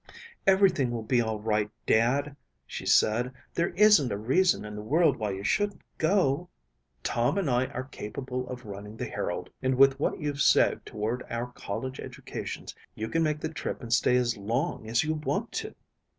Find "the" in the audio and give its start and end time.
4.75-4.81, 8.97-9.05, 13.41-13.49